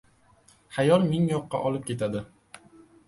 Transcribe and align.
Xayol 0.77 1.05
ming 1.11 1.29
yoqqa 1.33 1.61
olib 1.71 1.85
ketadi. 1.91 2.25